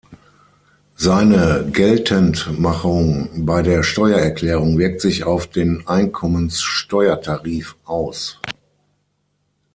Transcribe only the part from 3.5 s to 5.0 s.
der Steuererklärung wirkt